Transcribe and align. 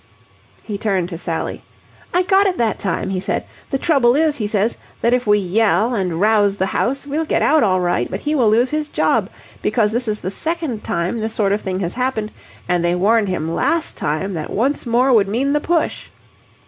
He 0.63 0.79
turned 0.79 1.09
to 1.09 1.17
Sally. 1.19 1.63
"I 2.11 2.23
got 2.23 2.47
it 2.47 2.57
that 2.57 2.79
time," 2.79 3.11
he 3.11 3.19
said. 3.19 3.45
"The 3.69 3.77
trouble 3.77 4.15
is, 4.15 4.37
he 4.37 4.47
says, 4.47 4.75
that 5.01 5.13
if 5.13 5.27
we 5.27 5.37
yell 5.37 5.93
and 5.93 6.19
rouse 6.19 6.55
the 6.57 6.65
house, 6.65 7.05
we'll 7.05 7.23
get 7.23 7.43
out 7.43 7.61
all 7.61 7.79
right, 7.79 8.09
but 8.09 8.21
he 8.21 8.33
will 8.33 8.49
lose 8.49 8.71
his 8.71 8.87
job, 8.87 9.29
because 9.61 9.91
this 9.91 10.07
is 10.07 10.21
the 10.21 10.31
second 10.31 10.83
time 10.83 11.19
this 11.19 11.35
sort 11.35 11.51
of 11.51 11.61
thing 11.61 11.81
has 11.81 11.93
happened, 11.93 12.31
and 12.67 12.83
they 12.83 12.95
warned 12.95 13.27
him 13.27 13.53
last 13.53 13.95
time 13.95 14.33
that 14.33 14.49
once 14.49 14.87
more 14.87 15.13
would 15.13 15.27
mean 15.27 15.53
the 15.53 15.61
push." 15.61 16.09